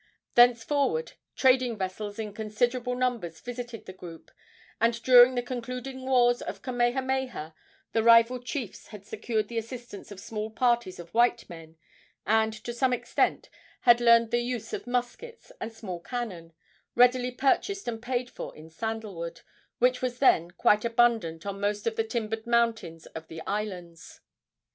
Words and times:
Thenceforward 0.33 1.11
trading 1.35 1.77
vessels 1.77 2.17
in 2.17 2.33
considerable 2.33 2.95
numbers 2.95 3.39
visited 3.39 3.85
the 3.85 3.93
group, 3.93 4.31
and 4.79 4.99
during 5.03 5.35
the 5.35 5.43
concluding 5.43 6.07
wars 6.07 6.41
of 6.41 6.63
Kamehameha 6.63 7.53
the 7.93 8.01
rival 8.01 8.39
chiefs 8.41 8.87
had 8.87 9.05
secured 9.05 9.47
the 9.47 9.59
assistance 9.59 10.09
of 10.09 10.19
small 10.19 10.49
parties 10.49 10.97
of 10.97 11.13
white 11.13 11.47
men, 11.51 11.77
and 12.25 12.51
to 12.51 12.73
some 12.73 12.93
extent 12.93 13.51
had 13.81 14.01
learned 14.01 14.31
the 14.31 14.39
use 14.41 14.73
of 14.73 14.87
muskets 14.87 15.51
and 15.61 15.71
small 15.71 15.99
cannon, 15.99 16.53
readily 16.95 17.29
purchased 17.29 17.87
and 17.87 18.01
paid 18.01 18.27
for 18.27 18.55
in 18.55 18.71
sandal 18.71 19.13
wood, 19.13 19.41
which 19.77 20.01
was 20.01 20.17
then 20.17 20.49
quite 20.49 20.83
abundant 20.83 21.45
on 21.45 21.59
most 21.61 21.85
of 21.85 21.95
the 21.95 22.03
timbered 22.03 22.47
mountains 22.47 23.05
of 23.05 23.27
the 23.27 23.39
islands. 23.45 24.21